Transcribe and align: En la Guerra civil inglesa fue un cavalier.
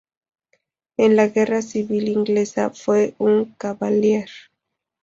En 0.97 1.15
la 1.15 1.27
Guerra 1.27 1.61
civil 1.61 2.07
inglesa 2.07 2.71
fue 2.71 3.13
un 3.19 3.53
cavalier. 3.53 4.27